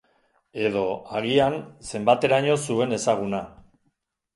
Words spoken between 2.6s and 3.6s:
zuen ezaguna.